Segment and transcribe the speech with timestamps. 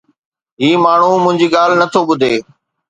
[0.61, 2.33] هي ماڻهو منهنجي ڳالهه نه ٿو ٻڌي